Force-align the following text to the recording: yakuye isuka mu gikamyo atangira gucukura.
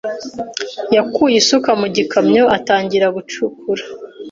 yakuye 0.95 1.35
isuka 1.41 1.71
mu 1.81 1.87
gikamyo 1.95 2.43
atangira 2.57 3.07
gucukura. 3.15 3.83